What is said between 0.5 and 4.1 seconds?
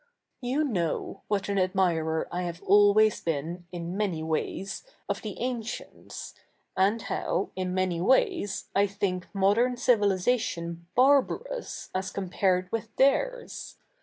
k7iow what a7t admirer I have always bee7i, i7i